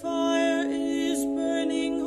fire 0.00 0.66
is 0.70 1.24
burning 1.26 2.00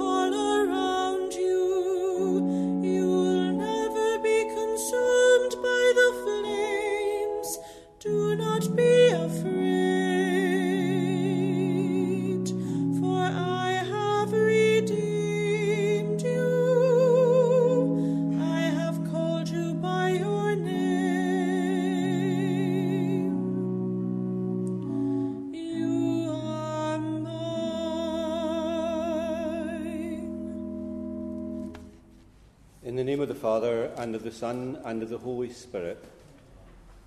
and 34.06 34.14
of 34.14 34.22
the 34.22 34.32
Son, 34.32 34.80
and 34.86 35.02
of 35.02 35.10
the 35.10 35.18
Holy 35.18 35.52
Spirit, 35.52 36.06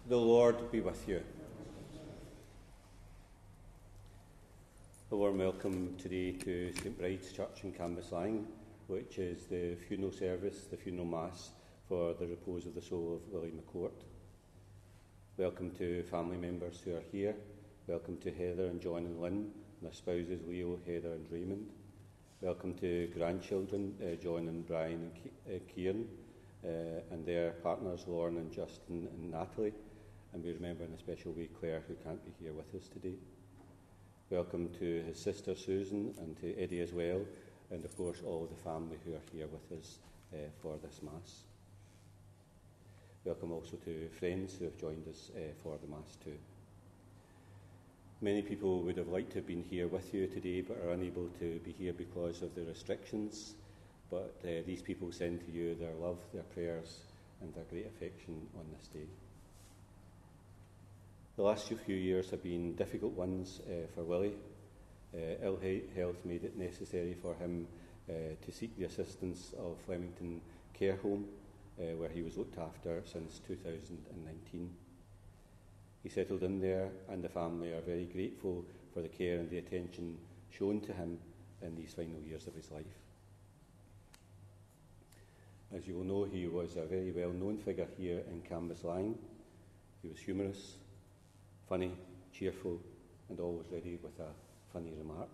the 0.09 0.17
Lord 0.17 0.73
be 0.73 0.81
with 0.81 1.09
you. 1.09 1.23
A 5.13 5.17
warm 5.17 5.39
welcome 5.39 5.95
today 5.97 6.33
to 6.33 6.73
St 6.73 6.99
Bride's 6.99 7.31
Church 7.31 7.61
in 7.63 7.71
Cambuslang, 7.71 8.47
which 8.89 9.21
is 9.21 9.47
the 9.47 9.77
funeral 9.87 10.11
service, 10.11 10.65
the 10.69 10.77
funeral 10.77 11.07
mass 11.07 11.51
for 11.89 12.15
the 12.15 12.27
repose 12.27 12.67
of 12.67 12.75
the 12.75 12.83
soul 12.83 13.15
of 13.15 13.33
Willie 13.33 13.53
McCourt. 13.53 14.03
Welcome 15.37 15.71
to 15.79 16.03
family 16.03 16.37
members 16.37 16.81
who 16.85 16.97
are 16.97 17.05
here. 17.13 17.37
Welcome 17.87 18.17
to 18.23 18.33
Heather 18.33 18.67
and 18.67 18.81
John 18.81 19.05
and 19.05 19.21
Lynn, 19.21 19.35
and 19.35 19.53
their 19.83 19.93
spouses 19.93 20.41
Leo, 20.49 20.81
Heather, 20.85 21.13
and 21.13 21.31
Raymond. 21.31 21.71
Welcome 22.41 22.75
to 22.79 23.07
grandchildren, 23.17 23.95
uh, 24.03 24.17
John 24.21 24.49
and 24.49 24.67
Brian 24.67 24.95
and 24.95 25.15
Ke- 25.15 25.49
uh, 25.49 25.73
Kieran, 25.73 26.09
and 26.63 27.25
their 27.25 27.53
partners, 27.63 28.05
Lauren 28.07 28.37
and 28.37 28.53
Justin 28.53 29.09
and 29.13 29.31
Natalie. 29.31 29.75
And 30.33 30.45
we 30.45 30.53
remember 30.53 30.85
in 30.85 30.93
a 30.93 30.99
special 30.99 31.33
way 31.33 31.49
Claire, 31.59 31.83
who 31.89 31.95
can't 32.05 32.25
be 32.25 32.33
here 32.43 32.53
with 32.53 32.75
us 32.75 32.89
today. 32.89 33.15
Welcome 34.31 34.69
to 34.79 35.03
his 35.07 35.19
sister 35.19 35.55
Susan 35.55 36.15
and 36.19 36.39
to 36.41 36.55
Eddie 36.61 36.81
as 36.81 36.93
well, 36.93 37.23
and 37.71 37.83
of 37.85 37.97
course 37.97 38.21
all 38.27 38.47
the 38.47 38.63
family 38.63 38.99
who 39.05 39.15
are 39.15 39.23
here 39.33 39.47
with 39.47 39.79
us 39.79 39.99
uh, 40.35 40.37
for 40.61 40.77
this 40.83 41.01
Mass. 41.03 41.45
Welcome 43.25 43.53
also 43.53 43.77
to 43.85 44.09
friends 44.19 44.57
who 44.59 44.67
have 44.67 44.77
joined 44.77 45.09
us 45.09 45.31
uh, 45.35 45.41
for 45.63 45.79
the 45.83 45.89
Mass 45.89 46.17
too. 46.23 46.37
Many 48.21 48.43
people 48.43 48.83
would 48.83 48.99
have 48.99 49.09
liked 49.09 49.31
to 49.31 49.37
have 49.37 49.47
been 49.47 49.65
here 49.71 49.87
with 49.87 50.13
you 50.13 50.27
today 50.27 50.61
but 50.61 50.77
are 50.85 50.91
unable 50.91 51.29
to 51.39 51.61
be 51.65 51.73
here 51.73 51.93
because 51.95 52.43
of 52.43 52.55
the 52.55 52.65
restrictions. 52.65 53.55
But 54.11 54.37
uh, 54.45 54.63
these 54.67 54.83
people 54.83 55.13
send 55.13 55.45
to 55.45 55.53
you 55.53 55.75
their 55.75 55.95
love, 55.95 56.19
their 56.33 56.43
prayers, 56.43 57.01
and 57.41 57.55
their 57.55 57.65
great 57.65 57.87
affection 57.87 58.47
on 58.57 58.65
this 58.77 58.89
day. 58.89 59.07
The 61.37 61.43
last 61.43 61.73
few 61.87 61.95
years 61.95 62.31
have 62.31 62.43
been 62.43 62.75
difficult 62.75 63.13
ones 63.13 63.61
uh, 63.67 63.87
for 63.95 64.03
Willie. 64.03 64.35
Uh, 65.15 65.45
ill 65.45 65.59
health 65.95 66.25
made 66.25 66.45
it 66.45 66.59
necessary 66.59 67.15
for 67.15 67.35
him 67.35 67.67
uh, 68.09 68.13
to 68.45 68.53
seek 68.53 68.77
the 68.77 68.85
assistance 68.85 69.55
of 69.59 69.77
Flemington 69.87 70.41
Care 70.75 70.97
Home, 70.97 71.27
uh, 71.79 71.97
where 71.97 72.09
he 72.09 72.23
was 72.23 72.37
looked 72.37 72.59
after 72.59 73.03
since 73.05 73.41
2019. 73.47 74.71
He 76.03 76.09
settled 76.09 76.43
in 76.43 76.61
there, 76.61 76.91
and 77.09 77.23
the 77.23 77.29
family 77.29 77.73
are 77.73 77.83
very 77.83 78.07
grateful 78.07 78.65
for 78.93 79.03
the 79.03 79.09
care 79.09 79.39
and 79.39 79.51
the 79.51 79.59
attention 79.59 80.19
shown 80.51 80.81
to 80.81 80.93
him 80.93 81.19
in 81.63 81.77
these 81.77 81.95
final 81.95 82.21
years 82.23 82.47
of 82.47 82.55
his 82.55 82.71
life. 82.71 83.08
As 85.75 85.87
you 85.87 85.97
will 85.97 86.05
know, 86.05 86.25
he 86.25 86.47
was 86.47 86.77
a 86.77 86.87
very 86.87 87.11
well 87.13 87.31
known 87.31 87.59
figure 87.59 87.89
here 87.99 88.23
in 88.31 88.43
Cambuslang. 88.43 89.15
He 90.03 90.09
was 90.09 90.19
humorous, 90.19 90.77
funny, 91.69 91.93
cheerful, 92.33 92.81
and 93.29 93.39
always 93.39 93.67
ready 93.71 93.99
with 94.03 94.19
a 94.19 94.33
funny 94.73 94.93
remark. 94.97 95.29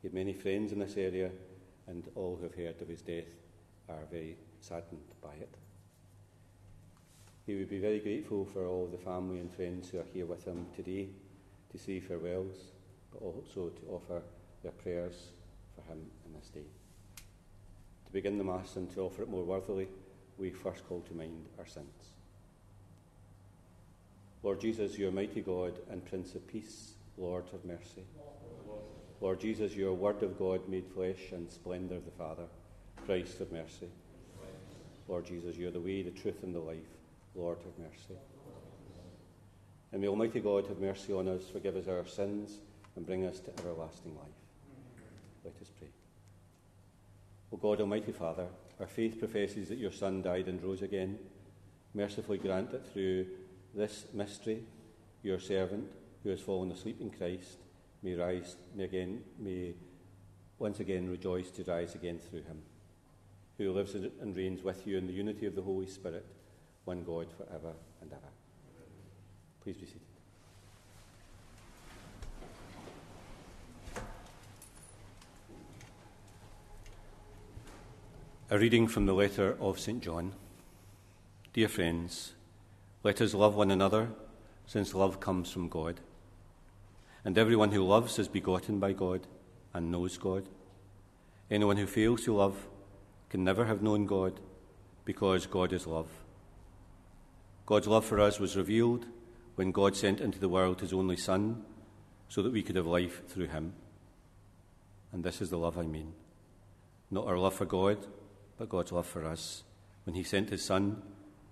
He 0.00 0.08
had 0.08 0.14
many 0.14 0.32
friends 0.32 0.72
in 0.72 0.78
this 0.78 0.96
area, 0.96 1.30
and 1.88 2.08
all 2.14 2.36
who 2.36 2.44
have 2.44 2.54
heard 2.54 2.80
of 2.80 2.88
his 2.88 3.02
death 3.02 3.26
are 3.88 4.04
very 4.10 4.36
saddened 4.60 5.14
by 5.20 5.34
it. 5.34 5.54
He 7.46 7.54
would 7.54 7.70
be 7.70 7.78
very 7.78 7.98
grateful 7.98 8.44
for 8.44 8.66
all 8.66 8.86
the 8.86 8.98
family 8.98 9.40
and 9.40 9.50
friends 9.50 9.88
who 9.88 9.98
are 9.98 10.06
here 10.12 10.26
with 10.26 10.44
him 10.44 10.66
today 10.76 11.08
to 11.72 11.78
say 11.78 11.98
farewells, 11.98 12.72
but 13.10 13.22
also 13.22 13.70
to 13.70 13.86
offer 13.90 14.22
their 14.62 14.72
prayers 14.72 15.30
for 15.74 15.82
him 15.90 16.06
in 16.26 16.34
this 16.34 16.50
day. 16.50 16.66
To 18.08 18.14
begin 18.14 18.38
the 18.38 18.44
Mass 18.44 18.76
and 18.76 18.90
to 18.94 19.02
offer 19.02 19.20
it 19.20 19.28
more 19.28 19.44
worthily, 19.44 19.86
we 20.38 20.48
first 20.48 20.88
call 20.88 21.02
to 21.02 21.14
mind 21.14 21.44
our 21.58 21.66
sins. 21.66 22.14
Lord 24.42 24.62
Jesus, 24.62 24.96
you 24.96 25.08
are 25.08 25.12
mighty 25.12 25.42
God 25.42 25.74
and 25.90 26.02
Prince 26.02 26.34
of 26.34 26.48
Peace, 26.48 26.94
Lord 27.18 27.44
have 27.52 27.66
mercy. 27.66 28.04
Lord 29.20 29.40
Jesus, 29.40 29.76
you 29.76 29.90
are 29.90 29.92
Word 29.92 30.22
of 30.22 30.38
God 30.38 30.66
made 30.70 30.86
flesh 30.86 31.32
and 31.32 31.50
splendour 31.50 31.98
of 31.98 32.06
the 32.06 32.10
Father, 32.12 32.46
Christ 33.04 33.40
have 33.40 33.52
mercy. 33.52 33.90
Lord 35.06 35.26
Jesus, 35.26 35.56
you 35.56 35.68
are 35.68 35.72
the 35.72 35.78
way, 35.78 36.02
the 36.02 36.10
truth, 36.10 36.42
and 36.42 36.54
the 36.54 36.60
life. 36.60 36.78
Lord, 37.34 37.58
have 37.58 37.78
mercy. 37.78 38.18
And 39.92 40.00
may 40.00 40.08
Almighty 40.08 40.40
God 40.40 40.66
have 40.68 40.80
mercy 40.80 41.12
on 41.12 41.28
us, 41.28 41.42
forgive 41.52 41.76
us 41.76 41.88
our 41.88 42.06
sins, 42.06 42.58
and 42.96 43.04
bring 43.04 43.26
us 43.26 43.38
to 43.40 43.50
everlasting 43.58 44.16
life. 44.16 44.28
Let 45.44 45.60
us 45.60 45.70
pray. 45.78 45.88
O 47.52 47.56
God, 47.56 47.80
Almighty 47.80 48.12
Father, 48.12 48.46
our 48.78 48.86
faith 48.86 49.18
professes 49.18 49.68
that 49.68 49.78
your 49.78 49.92
Son 49.92 50.22
died 50.22 50.48
and 50.48 50.62
rose 50.62 50.82
again. 50.82 51.18
Mercifully 51.94 52.38
grant 52.38 52.70
that 52.70 52.92
through 52.92 53.26
this 53.74 54.04
mystery, 54.12 54.62
your 55.22 55.40
servant, 55.40 55.90
who 56.22 56.28
has 56.30 56.40
fallen 56.40 56.70
asleep 56.70 57.00
in 57.00 57.10
Christ, 57.10 57.58
may 58.02 58.14
rise, 58.14 58.56
may 58.74 58.84
again, 58.84 59.22
may 59.38 59.74
once 60.58 60.80
again 60.80 61.08
rejoice 61.08 61.50
to 61.52 61.64
rise 61.64 61.94
again 61.94 62.18
through 62.18 62.42
him, 62.42 62.62
who 63.56 63.72
lives 63.72 63.94
and 63.94 64.36
reigns 64.36 64.62
with 64.62 64.86
you 64.86 64.98
in 64.98 65.06
the 65.06 65.12
unity 65.12 65.46
of 65.46 65.54
the 65.54 65.62
Holy 65.62 65.86
Spirit, 65.86 66.26
one 66.84 67.02
God 67.02 67.28
for 67.36 67.46
ever 67.54 67.72
and 68.00 68.12
ever. 68.12 68.30
Please 69.62 69.76
be 69.76 69.86
seated. 69.86 70.07
A 78.50 78.58
reading 78.58 78.88
from 78.88 79.04
the 79.04 79.12
letter 79.12 79.58
of 79.60 79.78
St. 79.78 80.02
John. 80.02 80.32
Dear 81.52 81.68
friends, 81.68 82.32
let 83.02 83.20
us 83.20 83.34
love 83.34 83.54
one 83.54 83.70
another, 83.70 84.08
since 84.66 84.94
love 84.94 85.20
comes 85.20 85.50
from 85.50 85.68
God. 85.68 86.00
And 87.26 87.36
everyone 87.36 87.72
who 87.72 87.84
loves 87.84 88.18
is 88.18 88.26
begotten 88.26 88.78
by 88.78 88.94
God 88.94 89.26
and 89.74 89.92
knows 89.92 90.16
God. 90.16 90.48
Anyone 91.50 91.76
who 91.76 91.86
fails 91.86 92.24
to 92.24 92.34
love 92.34 92.56
can 93.28 93.44
never 93.44 93.66
have 93.66 93.82
known 93.82 94.06
God, 94.06 94.40
because 95.04 95.44
God 95.44 95.74
is 95.74 95.86
love. 95.86 96.08
God's 97.66 97.86
love 97.86 98.06
for 98.06 98.18
us 98.18 98.40
was 98.40 98.56
revealed 98.56 99.04
when 99.56 99.72
God 99.72 99.94
sent 99.94 100.22
into 100.22 100.38
the 100.38 100.48
world 100.48 100.80
his 100.80 100.94
only 100.94 101.18
Son, 101.18 101.66
so 102.30 102.42
that 102.42 102.54
we 102.54 102.62
could 102.62 102.76
have 102.76 102.86
life 102.86 103.28
through 103.28 103.48
him. 103.48 103.74
And 105.12 105.22
this 105.22 105.42
is 105.42 105.50
the 105.50 105.58
love 105.58 105.76
I 105.76 105.82
mean 105.82 106.14
not 107.10 107.26
our 107.26 107.38
love 107.38 107.54
for 107.54 107.64
God, 107.64 108.06
but 108.58 108.68
God's 108.68 108.92
love 108.92 109.06
for 109.06 109.24
us, 109.24 109.62
when 110.04 110.16
he 110.16 110.24
sent 110.24 110.50
his 110.50 110.64
Son 110.64 111.00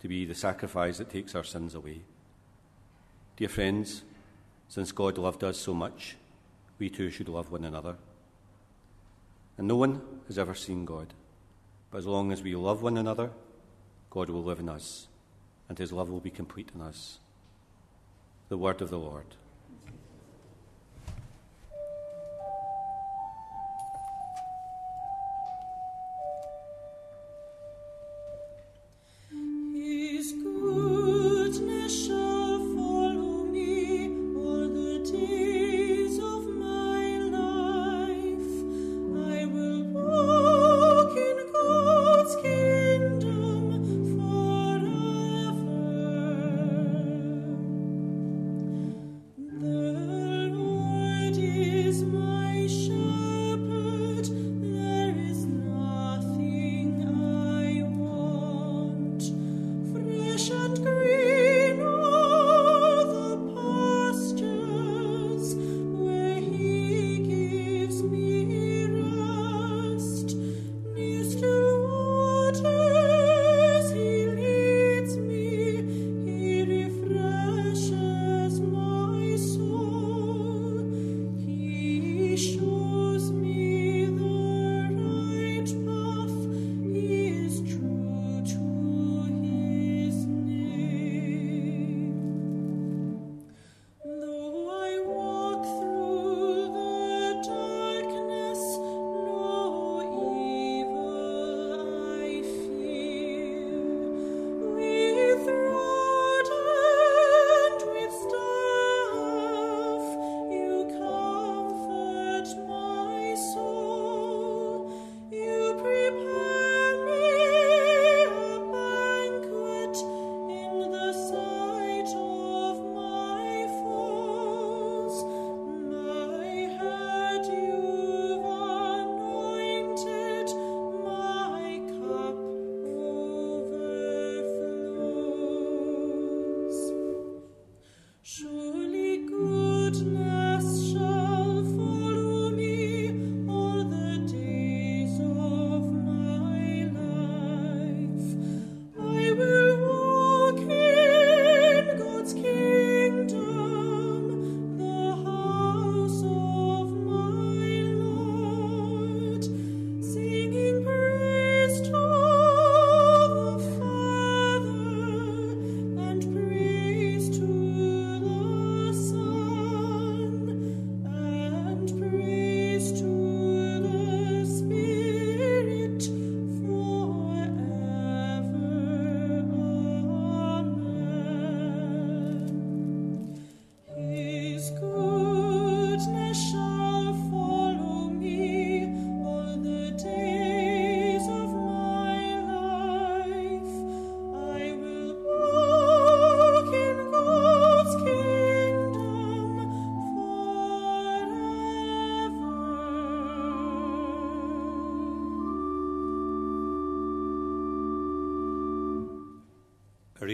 to 0.01 0.09
be 0.09 0.25
the 0.25 0.35
sacrifice 0.35 0.99
that 0.99 1.09
takes 1.09 1.35
our 1.35 1.45
sins 1.45 1.75
away. 1.75 2.03
Dear 3.37 3.49
friends, 3.49 4.03
since 4.69 4.93
God 4.93 5.17
loved 5.17 5.45
us 5.45 5.57
so 5.57 5.73
much, 5.73 6.17
we 6.79 6.91
too 6.91 7.11
should 7.11 7.29
love 7.29 7.51
one 7.53 7.65
another. 7.65 7.97
And 9.57 9.69
no 9.69 9.77
one 9.77 10.03
has 10.27 10.39
ever 10.39 10.55
seen 10.55 10.85
God, 10.85 11.15
but 11.91 11.99
as 11.99 12.07
long 12.07 12.33
as 12.33 12.43
we 12.43 12.57
love 12.57 12.83
one 12.83 12.99
another, 12.99 13.31
God 14.11 14.29
will 14.29 14.43
live 14.43 14.61
in 14.61 14.69
us, 14.69 15.07
and 15.69 15.79
his 15.79 15.93
love 15.93 16.11
will 16.11 16.21
be 16.21 16.31
complete 16.31 16.71
in 16.75 16.81
us. 16.81 17.19
The 18.49 18.59
word 18.59 18.83
of 18.83 18.91
the 18.91 18.99
Lord. 18.99 19.27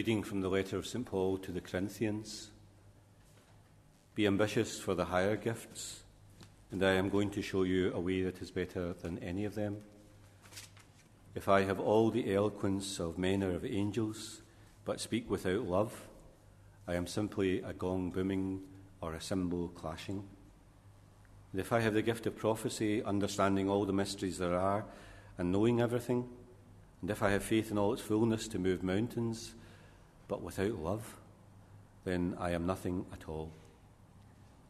Reading 0.02 0.24
from 0.24 0.40
the 0.40 0.48
letter 0.48 0.76
of 0.76 0.84
St. 0.84 1.06
Paul 1.06 1.38
to 1.38 1.52
the 1.52 1.60
Corinthians. 1.60 2.50
Be 4.16 4.26
ambitious 4.26 4.80
for 4.80 4.96
the 4.96 5.04
higher 5.04 5.36
gifts, 5.36 6.02
and 6.72 6.82
I 6.82 6.94
am 6.94 7.08
going 7.08 7.30
to 7.30 7.40
show 7.40 7.62
you 7.62 7.92
a 7.94 8.00
way 8.00 8.22
that 8.22 8.42
is 8.42 8.50
better 8.50 8.94
than 8.94 9.20
any 9.20 9.44
of 9.44 9.54
them. 9.54 9.76
If 11.36 11.48
I 11.48 11.62
have 11.62 11.78
all 11.78 12.10
the 12.10 12.34
eloquence 12.34 12.98
of 12.98 13.16
men 13.16 13.44
or 13.44 13.54
of 13.54 13.64
angels, 13.64 14.42
but 14.84 15.00
speak 15.00 15.30
without 15.30 15.68
love, 15.68 16.08
I 16.88 16.96
am 16.96 17.06
simply 17.06 17.60
a 17.60 17.72
gong 17.72 18.10
booming 18.10 18.60
or 19.00 19.14
a 19.14 19.20
cymbal 19.20 19.68
clashing. 19.68 20.24
And 21.52 21.60
if 21.60 21.72
I 21.72 21.78
have 21.78 21.94
the 21.94 22.02
gift 22.02 22.26
of 22.26 22.34
prophecy, 22.34 23.04
understanding 23.04 23.70
all 23.70 23.84
the 23.84 23.92
mysteries 23.92 24.38
there 24.38 24.58
are, 24.58 24.84
and 25.38 25.52
knowing 25.52 25.80
everything, 25.80 26.28
and 27.02 27.08
if 27.08 27.22
I 27.22 27.30
have 27.30 27.44
faith 27.44 27.70
in 27.70 27.78
all 27.78 27.92
its 27.92 28.02
fullness 28.02 28.48
to 28.48 28.58
move 28.58 28.82
mountains, 28.82 29.54
but 30.32 30.40
without 30.40 30.82
love, 30.82 31.18
then 32.04 32.34
I 32.40 32.52
am 32.52 32.64
nothing 32.64 33.04
at 33.12 33.28
all. 33.28 33.52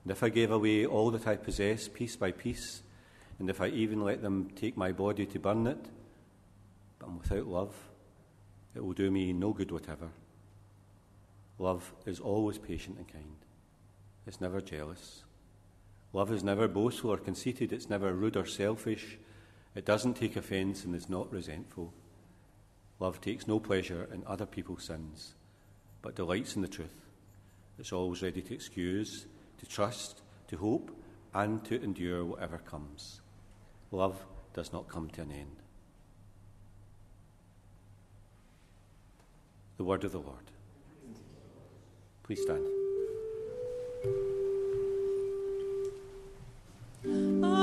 And 0.03 0.11
if 0.11 0.25
I 0.25 0.29
gave 0.29 0.51
away 0.51 0.85
all 0.85 1.13
that 1.13 1.29
I 1.29 1.37
possess 1.37 1.87
piece 1.87 2.17
by 2.17 2.33
piece, 2.33 2.83
and 3.39 3.49
if 3.49 3.61
I 3.61 3.69
even 3.69 4.03
let 4.03 4.23
them 4.23 4.51
take 4.57 4.77
my 4.77 4.91
body 4.91 5.25
to 5.25 5.39
burn 5.39 5.69
it, 5.69 5.79
but 6.99 7.07
I'm 7.07 7.21
without 7.21 7.47
love, 7.47 7.77
it 8.75 8.85
will 8.85 8.93
do 8.93 9.09
me 9.09 9.33
no 9.33 9.53
good 9.53 9.71
whatever. 9.71 10.09
Love 11.61 11.93
is 12.07 12.19
always 12.19 12.59
patient 12.59 12.99
and 12.99 13.07
kind. 13.07 13.37
It's 14.27 14.41
never 14.41 14.61
jealous. 14.61 15.23
Love 16.13 16.33
is 16.33 16.43
never 16.43 16.67
boastful 16.67 17.13
or 17.13 17.19
conceited. 17.19 17.73
It's 17.73 17.89
never 17.89 18.13
rude 18.13 18.37
or 18.37 18.47
selfish. 18.47 19.17
It 19.77 19.85
doesn't 19.85 20.15
take 20.15 20.35
offence 20.35 20.85
and 20.85 20.93
is 20.97 21.09
not 21.09 21.33
resentful. 21.33 21.93
Love 22.99 23.21
takes 23.21 23.47
no 23.47 23.61
pleasure 23.61 24.09
in 24.13 24.25
other 24.27 24.45
people's 24.45 24.83
sins, 24.83 25.37
but 26.03 26.17
delights 26.17 26.57
in 26.57 26.63
the 26.63 26.69
truth. 26.69 27.07
It's 27.79 27.93
always 27.93 28.23
ready 28.23 28.43
to 28.43 28.55
excuse, 28.55 29.27
to 29.59 29.67
trust, 29.67 30.21
to 30.49 30.57
hope, 30.57 30.91
and 31.33 31.65
to 31.65 31.83
endure 31.83 32.25
whatever 32.25 32.59
comes. 32.59 33.21
Love 33.91 34.25
does 34.53 34.73
not 34.73 34.89
come 34.89 35.09
to 35.11 35.23
an 35.23 35.33
end. 35.33 35.57
The 39.79 39.85
word 39.85 40.05
of 40.05 40.13
the 40.13 40.19
Lord. 40.19 40.51
Please 42.23 42.43
stand. 42.43 42.67
The 47.03 47.62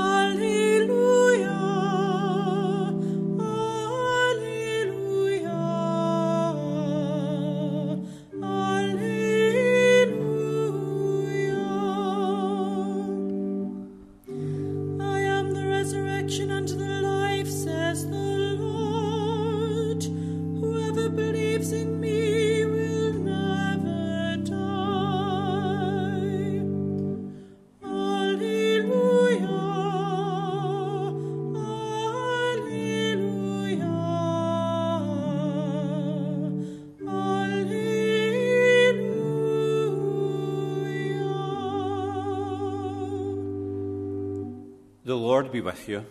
Be 45.52 45.60
with 45.60 45.88
you. 45.88 46.06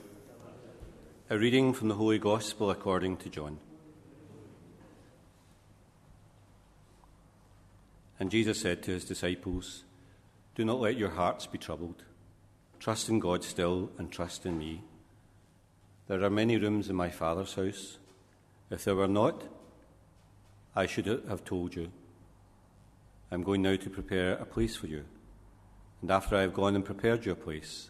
A 1.30 1.38
reading 1.38 1.72
from 1.72 1.88
the 1.88 1.96
Holy 1.96 2.20
Gospel 2.20 2.70
according 2.72 3.16
to 3.18 3.30
John. 3.30 3.58
And 8.20 8.30
Jesus 8.30 8.60
said 8.60 8.84
to 8.84 8.92
his 8.92 9.06
disciples, 9.06 9.86
Do 10.56 10.66
not 10.66 10.82
let 10.82 10.98
your 10.98 11.12
hearts 11.12 11.46
be 11.46 11.58
troubled. 11.58 12.04
Trust 12.82 13.08
in 13.08 13.20
God 13.20 13.46
still 13.46 13.92
and 13.98 14.12
trust 14.12 14.46
in 14.46 14.58
me. 14.58 14.84
There 16.10 16.22
are 16.22 16.30
many 16.30 16.58
rooms 16.58 16.90
in 16.90 16.98
my 16.98 17.10
Father's 17.10 17.54
house. 17.54 17.98
If 18.70 18.84
there 18.84 18.96
were 18.96 19.08
not, 19.08 19.44
I 20.76 20.86
should 20.86 21.06
have 21.06 21.46
told 21.46 21.76
you. 21.76 21.92
I'm 23.32 23.44
going 23.44 23.62
now 23.62 23.78
to 23.78 23.90
prepare 23.90 24.34
a 24.34 24.46
place 24.46 24.76
for 24.76 24.88
you. 24.88 25.06
And 26.02 26.12
after 26.12 26.36
I 26.36 26.42
have 26.42 26.54
gone 26.54 26.76
and 26.76 26.84
prepared 26.84 27.26
your 27.26 27.36
place, 27.36 27.90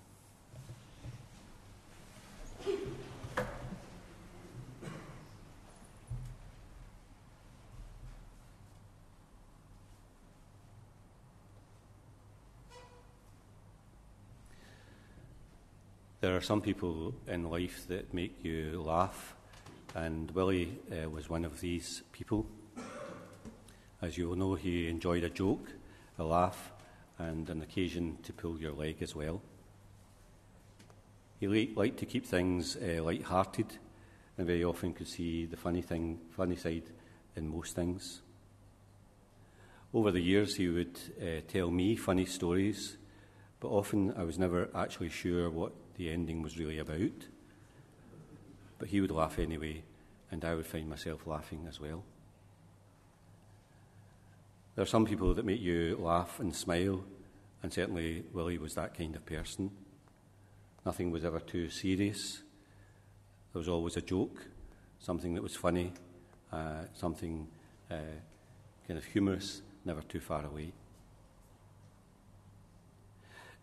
There 16.21 16.37
are 16.37 16.41
some 16.41 16.61
people 16.61 17.15
in 17.27 17.49
life 17.49 17.87
that 17.87 18.13
make 18.13 18.45
you 18.45 18.83
laugh, 18.85 19.33
and 19.95 20.29
Willie 20.29 20.77
uh, 20.91 21.09
was 21.09 21.31
one 21.31 21.43
of 21.43 21.59
these 21.59 22.03
people. 22.11 22.45
As 24.03 24.19
you 24.19 24.29
will 24.29 24.35
know, 24.35 24.53
he 24.53 24.87
enjoyed 24.87 25.23
a 25.23 25.31
joke, 25.31 25.67
a 26.19 26.23
laugh, 26.23 26.73
and 27.17 27.49
an 27.49 27.63
occasion 27.63 28.19
to 28.21 28.33
pull 28.33 28.59
your 28.59 28.73
leg 28.73 28.97
as 29.01 29.15
well. 29.15 29.41
He 31.39 31.47
liked 31.75 31.97
to 31.97 32.05
keep 32.05 32.27
things 32.27 32.77
uh, 32.77 33.01
light-hearted, 33.01 33.79
and 34.37 34.45
very 34.45 34.63
often 34.63 34.93
could 34.93 35.07
see 35.07 35.47
the 35.47 35.57
funny 35.57 35.81
thing, 35.81 36.19
funny 36.37 36.55
side 36.55 36.83
in 37.35 37.49
most 37.49 37.75
things. 37.75 38.21
Over 39.91 40.11
the 40.11 40.21
years, 40.21 40.55
he 40.55 40.67
would 40.67 40.99
uh, 41.19 41.41
tell 41.47 41.71
me 41.71 41.95
funny 41.95 42.25
stories, 42.25 42.97
but 43.59 43.69
often 43.69 44.13
I 44.15 44.21
was 44.21 44.37
never 44.37 44.69
actually 44.75 45.09
sure 45.09 45.49
what 45.49 45.71
the 46.01 46.11
ending 46.11 46.41
was 46.41 46.57
really 46.57 46.79
about. 46.79 47.27
But 48.79 48.89
he 48.89 49.01
would 49.01 49.11
laugh 49.11 49.37
anyway, 49.37 49.83
and 50.31 50.43
I 50.43 50.55
would 50.55 50.65
find 50.65 50.89
myself 50.89 51.27
laughing 51.27 51.67
as 51.69 51.79
well. 51.79 52.03
There 54.75 54.81
are 54.81 54.87
some 54.87 55.05
people 55.05 55.35
that 55.35 55.45
make 55.45 55.61
you 55.61 55.97
laugh 56.01 56.39
and 56.39 56.55
smile, 56.55 57.03
and 57.61 57.71
certainly 57.71 58.23
Willie 58.33 58.57
was 58.57 58.73
that 58.73 58.97
kind 58.97 59.15
of 59.15 59.27
person. 59.27 59.69
Nothing 60.87 61.11
was 61.11 61.23
ever 61.23 61.39
too 61.39 61.69
serious. 61.69 62.41
There 63.53 63.59
was 63.59 63.69
always 63.69 63.95
a 63.95 64.01
joke, 64.01 64.47
something 64.99 65.35
that 65.35 65.43
was 65.43 65.55
funny, 65.55 65.93
uh, 66.51 66.85
something 66.95 67.47
uh, 67.91 68.17
kind 68.87 68.97
of 68.97 69.05
humorous, 69.05 69.61
never 69.85 70.01
too 70.01 70.19
far 70.19 70.45
away. 70.47 70.71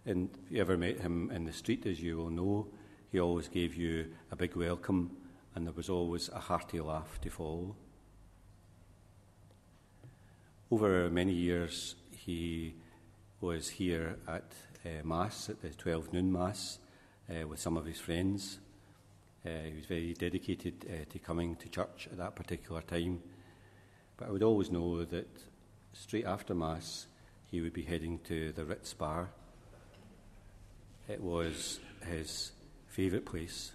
And 0.06 0.30
if 0.46 0.52
you 0.52 0.60
ever 0.60 0.76
met 0.76 1.00
him 1.00 1.30
in 1.30 1.44
the 1.44 1.52
street, 1.52 1.86
as 1.86 2.00
you 2.00 2.16
will 2.16 2.30
know, 2.30 2.68
he 3.10 3.20
always 3.20 3.48
gave 3.48 3.74
you 3.74 4.06
a 4.30 4.36
big 4.36 4.54
welcome, 4.54 5.16
and 5.54 5.66
there 5.66 5.74
was 5.74 5.88
always 5.88 6.28
a 6.28 6.38
hearty 6.38 6.80
laugh 6.80 7.20
to 7.22 7.30
follow. 7.30 7.74
Over 10.70 11.08
many 11.08 11.32
years, 11.32 11.94
he 12.16 12.74
was 13.40 13.68
here 13.68 14.18
at 14.26 14.52
uh, 14.84 15.04
Mass, 15.04 15.48
at 15.48 15.62
the 15.62 15.70
12 15.70 16.12
noon 16.12 16.30
Mass, 16.30 16.78
uh, 17.30 17.46
with 17.46 17.60
some 17.60 17.76
of 17.76 17.86
his 17.86 17.98
friends. 17.98 18.58
Uh, 19.46 19.50
he 19.66 19.74
was 19.76 19.86
very 19.86 20.12
dedicated 20.14 21.08
to 21.10 21.18
coming 21.18 21.56
to 21.56 21.68
church 21.68 22.08
at 22.10 22.18
that 22.18 22.36
particular 22.36 22.82
time. 22.82 23.22
But 24.16 24.28
I 24.28 24.30
would 24.32 24.42
always 24.42 24.70
know 24.70 25.04
that 25.04 25.28
straight 25.92 26.26
after 26.26 26.54
Mass, 26.54 27.06
he 27.50 27.60
would 27.60 27.72
be 27.72 27.82
heading 27.82 28.18
to 28.24 28.52
the 28.52 28.64
Ritz 28.64 28.92
Bar 28.92 29.30
it 31.08 31.22
was 31.22 31.80
his 32.06 32.52
favourite 32.86 33.24
place. 33.24 33.72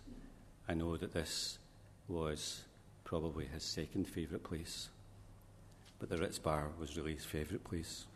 I 0.70 0.75
know 0.75 0.96
that 0.98 1.13
this 1.13 1.58
was 2.08 2.63
probably 3.04 3.46
his 3.46 3.63
second 3.63 4.08
favourite 4.08 4.44
place. 4.44 4.90
but 6.00 6.10
the 6.10 6.18
Ritz 6.18 6.38
Bar 6.38 6.68
was 6.80 6.98
really 6.98 7.13
his 7.13 7.24
favourite 7.24 7.63
place. 7.63 8.08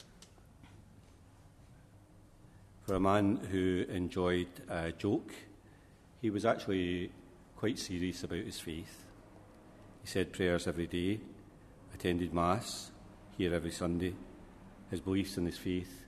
For 2.82 2.96
a 2.96 3.00
man 3.00 3.38
who 3.50 3.86
enjoyed 3.88 4.48
a 4.68 4.92
joke, 4.92 5.32
he 6.22 6.30
was 6.30 6.46
actually 6.46 7.12
quite 7.56 7.80
serious 7.80 8.24
about 8.24 8.44
his 8.44 8.60
faith. 8.60 9.06
He 10.02 10.08
said 10.08 10.34
prayers 10.34 10.68
every 10.68 10.88
day, 10.88 11.22
attended 11.94 12.34
Mass 12.34 12.92
here 13.38 13.54
every 13.54 13.72
Sunday. 13.72 14.14
His 14.92 15.00
beliefs 15.00 15.38
and 15.38 15.48
his 15.48 15.58
faith 15.58 16.04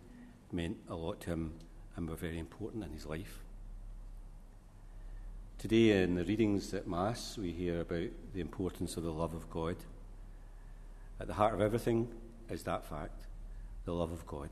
meant 0.52 0.78
a 0.90 0.96
lot 0.96 1.22
to 1.22 1.30
him 1.30 1.54
and 2.00 2.10
were 2.10 2.16
very 2.16 2.40
important 2.40 2.82
in 2.82 2.92
his 2.94 3.06
life. 3.06 3.40
Today, 5.58 6.02
in 6.02 6.16
the 6.16 6.24
readings 6.24 6.74
at 6.74 6.88
Mass, 6.88 7.38
we 7.38 7.52
hear 7.52 7.82
about 7.82 8.08
the 8.34 8.40
importance 8.40 8.96
of 8.96 9.04
the 9.04 9.12
love 9.12 9.34
of 9.34 9.50
God. 9.50 9.76
At 11.20 11.28
the 11.28 11.34
heart 11.34 11.54
of 11.54 11.60
everything 11.60 12.08
is 12.50 12.64
that 12.64 12.86
fact 12.86 13.28
the 13.84 13.92
love 13.94 14.14
of 14.14 14.26
God. 14.26 14.48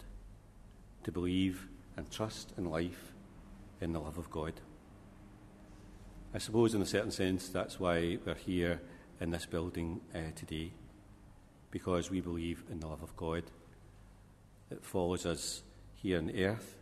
To 1.06 1.12
believe 1.14 1.70
and 1.96 2.12
trust 2.12 2.52
in 2.58 2.66
life 2.70 3.14
in 3.80 3.94
the 3.94 4.02
love 4.02 4.18
of 4.18 4.30
God. 4.30 4.60
I 6.34 6.40
suppose, 6.40 6.76
in 6.76 6.82
a 6.82 6.86
certain 6.86 7.12
sense, 7.12 7.48
that's 7.48 7.80
why 7.80 8.18
we're 8.26 8.36
here 8.36 8.82
in 9.22 9.32
this 9.32 9.46
building 9.46 10.02
uh, 10.14 10.32
today, 10.36 10.74
because 11.72 12.12
we 12.12 12.20
believe 12.20 12.66
in 12.70 12.82
the 12.82 12.88
love 12.88 13.04
of 13.04 13.16
God 13.16 13.44
that 14.68 14.84
follows 14.84 15.26
us 15.26 15.64
here 15.96 16.18
on 16.18 16.30
earth, 16.38 16.74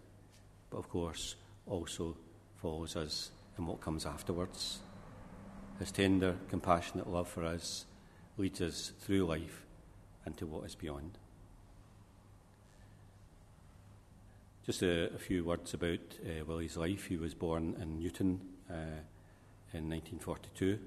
but 0.75 0.79
of 0.79 0.89
course 0.89 1.35
also 1.67 2.17
follows 2.61 2.97
us 2.97 3.31
in 3.57 3.65
what 3.65 3.79
comes 3.79 4.05
afterwards. 4.05 4.79
His 5.79 5.89
tender, 5.89 6.35
compassionate 6.49 7.09
love 7.09 7.29
for 7.29 7.45
us 7.45 7.85
leads 8.37 8.59
us 8.59 8.91
through 8.99 9.25
life 9.25 9.65
and 10.25 10.35
to 10.35 10.45
what 10.45 10.65
is 10.65 10.75
beyond. 10.75 11.17
Just 14.65 14.81
a, 14.81 15.13
a 15.13 15.17
few 15.17 15.45
words 15.45 15.73
about 15.73 15.99
uh, 16.25 16.43
Willie's 16.43 16.75
life. 16.75 17.05
He 17.05 17.15
was 17.15 17.33
born 17.33 17.77
in 17.81 17.97
Newton 17.99 18.41
uh, 18.69 18.99
in 19.71 19.89
1942. 19.89 20.77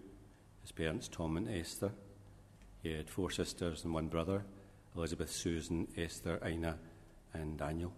His 0.61 0.73
parents, 0.73 1.09
Tom 1.09 1.39
and 1.39 1.49
Esther. 1.49 1.93
He 2.83 2.93
had 2.93 3.09
four 3.09 3.31
sisters 3.31 3.85
and 3.85 3.95
one 3.95 4.09
brother 4.09 4.45
Elizabeth, 4.95 5.31
Susan, 5.31 5.89
Esther, 5.97 6.39
Ina, 6.47 6.77
and 7.33 7.57
Daniel. 7.57 7.95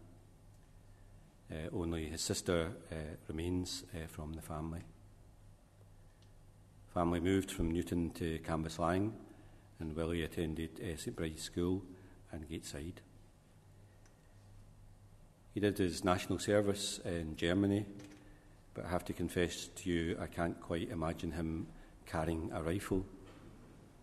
Uh, 1.50 1.68
only 1.72 2.06
his 2.06 2.20
sister 2.20 2.70
uh, 2.92 2.94
remains 3.26 3.82
uh, 3.94 4.06
from 4.06 4.32
the 4.34 4.42
family. 4.42 4.82
Family 6.94 7.18
moved 7.18 7.50
from 7.50 7.70
Newton 7.72 8.10
to 8.10 8.38
Cambuslang, 8.40 9.12
and 9.80 9.96
Willie 9.96 10.22
attended 10.22 10.80
St 10.96 11.16
Bride's 11.16 11.42
School 11.42 11.82
and 12.30 12.48
Gateside. 12.48 12.98
He 15.54 15.60
did 15.60 15.78
his 15.78 16.04
national 16.04 16.38
service 16.38 17.00
in 17.04 17.36
Germany, 17.36 17.84
but 18.74 18.84
I 18.84 18.88
have 18.88 19.04
to 19.06 19.12
confess 19.12 19.68
to 19.76 19.90
you, 19.90 20.16
I 20.20 20.26
can't 20.26 20.60
quite 20.60 20.90
imagine 20.90 21.32
him 21.32 21.66
carrying 22.06 22.50
a 22.52 22.62
rifle 22.62 23.04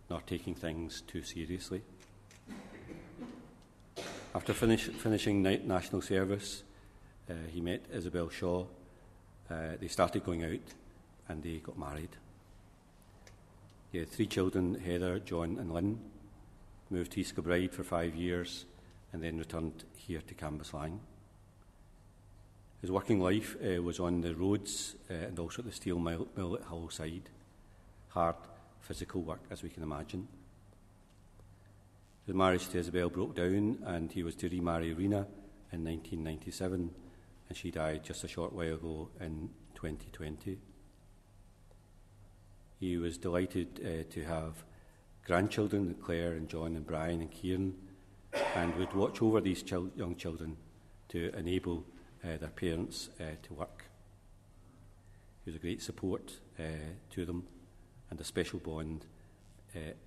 nor 0.09 0.21
taking 0.21 0.55
things 0.55 1.01
too 1.07 1.23
seriously. 1.23 1.81
After 4.35 4.53
finish, 4.53 4.87
finishing 4.87 5.41
national 5.41 6.01
service, 6.01 6.63
uh, 7.29 7.33
he 7.51 7.61
met 7.61 7.85
Isabel 7.93 8.29
Shaw. 8.29 8.65
Uh, 9.49 9.75
they 9.79 9.87
started 9.87 10.23
going 10.23 10.43
out 10.43 10.73
and 11.29 11.43
they 11.43 11.57
got 11.57 11.77
married. 11.77 12.15
He 13.91 13.99
had 13.99 14.09
three 14.09 14.27
children 14.27 14.75
Heather, 14.75 15.19
John, 15.19 15.57
and 15.59 15.73
Lynn. 15.73 15.99
Moved 16.89 17.13
to 17.13 17.21
East 17.21 17.35
Kilbride 17.35 17.73
for 17.73 17.83
five 17.83 18.15
years 18.15 18.65
and 19.11 19.21
then 19.21 19.37
returned 19.37 19.83
here 19.95 20.21
to 20.21 20.33
Cambuslang. 20.33 20.99
His 22.81 22.91
working 22.91 23.19
life 23.19 23.57
uh, 23.61 23.81
was 23.81 23.99
on 23.99 24.21
the 24.21 24.35
roads 24.35 24.95
uh, 25.09 25.13
and 25.13 25.39
also 25.39 25.61
at 25.61 25.65
the 25.65 25.71
steel 25.71 25.99
mill, 25.99 26.27
mill 26.35 26.55
at 26.55 26.63
Hallside. 26.63 27.23
Hard 28.09 28.35
physical 28.81 29.21
work, 29.21 29.41
as 29.49 29.63
we 29.63 29.69
can 29.69 29.83
imagine. 29.83 30.27
His 32.25 32.35
marriage 32.35 32.69
to 32.69 32.77
Isabel 32.77 33.09
broke 33.09 33.35
down 33.35 33.79
and 33.85 34.11
he 34.11 34.23
was 34.23 34.35
to 34.35 34.49
remarry 34.49 34.93
Rena 34.93 35.27
in 35.71 35.83
1997 35.83 36.91
and 37.47 37.57
she 37.57 37.71
died 37.71 38.03
just 38.03 38.23
a 38.23 38.27
short 38.27 38.53
while 38.53 38.73
ago 38.73 39.09
in 39.19 39.49
2020. 39.75 40.57
He 42.79 42.97
was 42.97 43.17
delighted 43.17 43.79
uh, 43.83 44.11
to 44.13 44.23
have 44.25 44.63
grandchildren, 45.25 45.95
Claire 46.01 46.33
and 46.33 46.47
John 46.47 46.75
and 46.75 46.85
Brian 46.85 47.21
and 47.21 47.31
Kieran, 47.31 47.75
and 48.55 48.75
would 48.75 48.93
watch 48.93 49.21
over 49.21 49.41
these 49.41 49.63
chil- 49.63 49.91
young 49.95 50.15
children 50.15 50.57
to 51.09 51.33
enable 51.35 51.85
uh, 52.23 52.37
their 52.37 52.49
parents 52.49 53.09
uh, 53.19 53.23
to 53.43 53.53
work. 53.53 53.85
He 55.43 55.51
was 55.51 55.55
a 55.55 55.59
great 55.59 55.81
support 55.81 56.39
to 57.11 57.25
them, 57.25 57.47
and 58.09 58.19
a 58.19 58.23
special 58.23 58.59
bond 58.59 59.05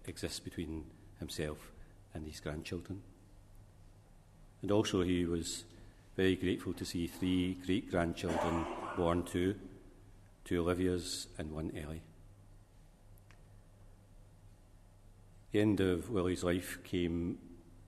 exists 0.05 0.41
between 0.41 0.85
himself 1.19 1.73
and 2.13 2.27
his 2.27 2.41
grandchildren. 2.41 3.03
And 4.63 4.71
also, 4.71 5.03
he 5.03 5.25
was 5.25 5.65
very 6.21 6.37
grateful 6.37 6.75
to 6.75 6.85
see 6.85 7.07
three 7.07 7.57
great 7.65 7.91
grandchildren 7.91 8.67
born 8.95 9.23
to 9.23 9.55
two 10.45 10.61
Olivia's 10.61 11.29
and 11.39 11.51
one 11.51 11.73
Ellie. 11.75 12.03
The 15.53 15.63
end 15.63 15.81
of 15.81 16.11
Willie's 16.11 16.45
life 16.45 16.77
came 16.85 17.39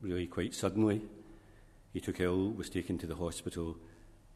really 0.01 0.27
quite 0.27 0.55
suddenly. 0.55 1.03
He 1.93 2.01
took 2.01 2.21
ill, 2.21 2.49
was 2.53 2.71
taken 2.71 2.97
to 3.01 3.07
the 3.07 3.17
hospital, 3.17 3.77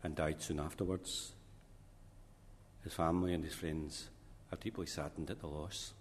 and 0.04 0.14
died 0.14 0.42
soon 0.42 0.60
afterwards. 0.60 1.32
His 2.84 2.92
family 2.92 3.32
and 3.32 3.42
his 3.42 3.54
friends 3.54 4.10
are 4.52 4.58
deeply 4.58 4.84
saddened 4.84 5.30
at 5.30 5.40
the 5.40 5.46
loss. 5.46 5.94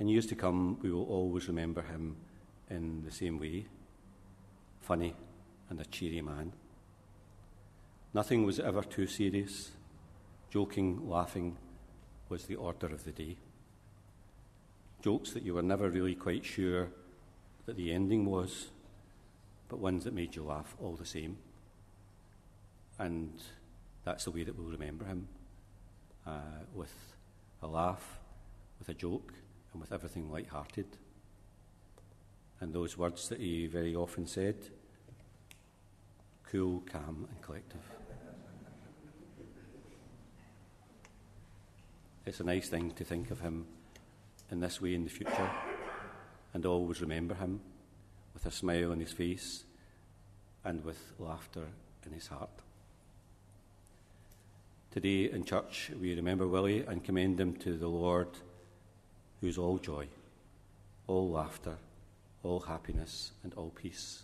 In 0.00 0.08
years 0.08 0.24
to 0.28 0.34
come, 0.34 0.78
we 0.80 0.90
will 0.90 1.04
always 1.04 1.46
remember 1.46 1.82
him 1.82 2.16
in 2.70 3.02
the 3.04 3.12
same 3.12 3.38
way 3.38 3.66
funny 4.86 5.14
and 5.68 5.80
a 5.80 5.84
cheery 5.84 6.22
man. 6.22 6.52
Nothing 8.14 8.46
was 8.46 8.60
ever 8.60 8.82
too 8.82 9.08
serious. 9.08 9.72
Joking, 10.48 11.08
laughing 11.08 11.56
was 12.28 12.44
the 12.44 12.54
order 12.54 12.86
of 12.86 13.02
the 13.04 13.10
day. 13.10 13.36
Jokes 15.02 15.32
that 15.32 15.42
you 15.42 15.54
were 15.54 15.62
never 15.62 15.90
really 15.90 16.14
quite 16.14 16.44
sure 16.44 16.88
that 17.66 17.76
the 17.76 17.92
ending 17.92 18.26
was 18.26 18.68
but 19.68 19.80
ones 19.80 20.04
that 20.04 20.14
made 20.14 20.36
you 20.36 20.44
laugh 20.44 20.76
all 20.80 20.94
the 20.94 21.04
same. 21.04 21.36
And 23.00 23.42
that's 24.04 24.24
the 24.24 24.30
way 24.30 24.44
that 24.44 24.56
we'll 24.56 24.70
remember 24.70 25.04
him 25.04 25.26
uh, 26.24 26.62
with 26.72 26.94
a 27.60 27.66
laugh, 27.66 28.20
with 28.78 28.88
a 28.88 28.94
joke, 28.94 29.32
and 29.72 29.80
with 29.80 29.90
everything 29.90 30.30
light-hearted. 30.30 30.86
And 32.60 32.72
those 32.72 32.96
words 32.96 33.28
that 33.28 33.40
he 33.40 33.66
very 33.66 33.96
often 33.96 34.28
said 34.28 34.56
cool, 36.50 36.82
calm, 36.90 37.26
and 37.30 37.42
collective. 37.42 37.80
It's 42.24 42.40
a 42.40 42.44
nice 42.44 42.68
thing 42.68 42.90
to 42.92 43.04
think 43.04 43.30
of 43.30 43.40
him 43.40 43.66
in 44.50 44.60
this 44.60 44.80
way 44.80 44.94
in 44.94 45.04
the 45.04 45.10
future 45.10 45.50
and 46.54 46.66
always 46.66 47.00
remember 47.00 47.34
him 47.34 47.60
with 48.34 48.46
a 48.46 48.50
smile 48.50 48.92
on 48.92 49.00
his 49.00 49.12
face 49.12 49.64
and 50.64 50.84
with 50.84 51.12
laughter 51.18 51.66
in 52.04 52.12
his 52.12 52.26
heart. 52.28 52.50
Today 54.90 55.30
in 55.30 55.44
church, 55.44 55.90
we 56.00 56.14
remember 56.14 56.46
Willie 56.48 56.84
and 56.86 57.04
commend 57.04 57.38
him 57.38 57.54
to 57.56 57.76
the 57.76 57.88
Lord, 57.88 58.28
who's 59.40 59.58
all 59.58 59.78
joy, 59.78 60.08
all 61.06 61.30
laughter, 61.30 61.76
all 62.42 62.60
happiness, 62.60 63.32
and 63.44 63.52
all 63.54 63.70
peace. 63.70 64.22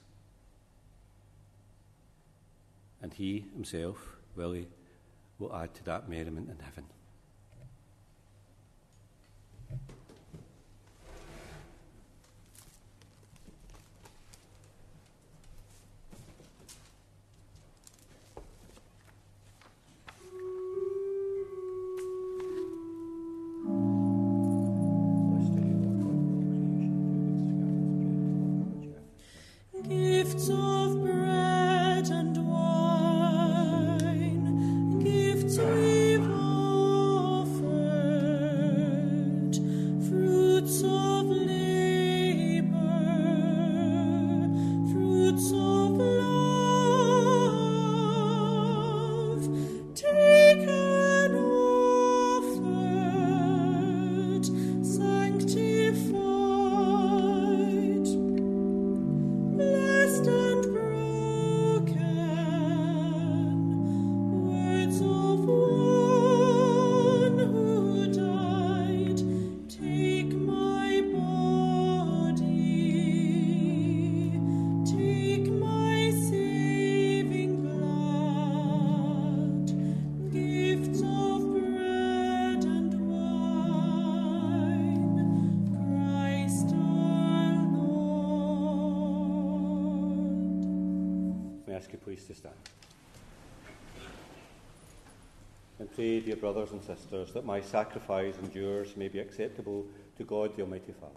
And 3.02 3.12
he 3.12 3.46
himself, 3.52 4.16
Willie, 4.36 4.68
will 5.38 5.54
add 5.54 5.74
to 5.74 5.84
that 5.84 6.08
merriment 6.08 6.48
in 6.48 6.58
heaven. 6.64 6.84
Please 92.04 92.24
to 92.24 92.34
stand. 92.34 92.54
And 95.78 95.92
pray, 95.94 96.20
dear 96.20 96.36
brothers 96.36 96.70
and 96.72 96.82
sisters, 96.82 97.32
that 97.32 97.44
my 97.44 97.60
sacrifice 97.60 98.34
and 98.40 98.54
yours 98.54 98.96
may 98.96 99.08
be 99.08 99.18
acceptable 99.18 99.84
to 100.16 100.24
God 100.24 100.54
the 100.56 100.62
Almighty 100.62 100.92
Father. 100.92 101.12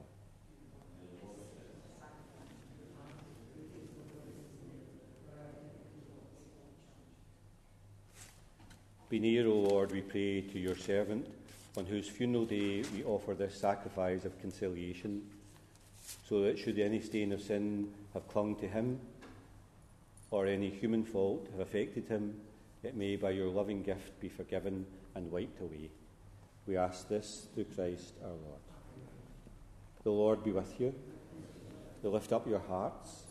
Be 9.07 9.19
near, 9.19 9.47
O 9.47 9.53
Lord, 9.53 9.91
we 9.91 10.01
pray, 10.01 10.41
to 10.41 10.57
your 10.57 10.75
servant, 10.75 11.27
on 11.77 11.85
whose 11.85 12.09
funeral 12.09 12.45
day 12.45 12.83
we 12.95 13.03
offer 13.03 13.35
this 13.35 13.55
sacrifice 13.55 14.25
of 14.25 14.39
conciliation, 14.41 15.21
so 16.27 16.41
that 16.41 16.57
should 16.57 16.79
any 16.79 16.99
stain 17.01 17.31
of 17.31 17.41
sin 17.41 17.93
have 18.13 18.27
clung 18.27 18.55
to 18.55 18.67
him, 18.67 18.99
or 20.35 20.47
any 20.47 20.69
human 20.69 21.05
fault 21.05 21.47
have 21.49 21.61
affected 21.61 22.09
him, 22.09 22.35
it 22.83 22.93
may 22.93 23.15
by 23.15 23.29
your 23.29 23.47
loving 23.47 23.81
gift 23.81 24.19
be 24.19 24.27
forgiven 24.27 24.85
and 25.15 25.31
wiped 25.31 25.61
away. 25.61 25.89
We 26.67 26.75
ask 26.75 27.07
this 27.07 27.47
through 27.53 27.67
Christ 27.73 28.15
our 28.21 28.31
Lord. 28.31 28.59
The 30.03 30.11
Lord 30.11 30.43
be 30.43 30.51
with 30.51 30.77
you. 30.77 30.93
To 32.01 32.09
lift 32.09 32.33
up 32.33 32.45
your 32.49 32.59
hearts. 32.59 33.23